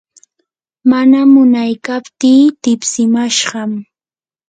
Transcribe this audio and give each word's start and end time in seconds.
mana 0.89 1.19
munaykaptii 1.33 2.43
tipsimashqam. 2.61 3.71